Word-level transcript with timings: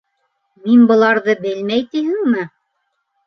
-Мин 0.63 0.87
быларҙы 0.91 1.35
белмәй 1.45 1.85
тиһеңме? 1.91 2.47